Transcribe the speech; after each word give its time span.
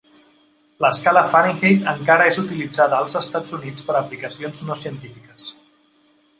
L'escala 0.85 1.21
Fahrenheit 1.33 1.85
encara 1.91 2.25
és 2.31 2.41
utilitzada 2.45 3.03
als 3.03 3.17
Estats 3.21 3.55
Units 3.61 3.87
per 3.91 3.95
a 3.97 4.01
aplicacions 4.03 4.67
no 4.71 4.81
científiques. 4.85 5.51